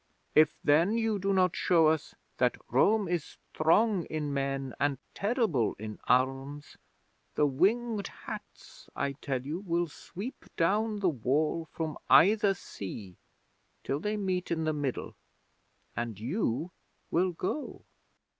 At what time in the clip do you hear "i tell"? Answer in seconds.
8.95-9.45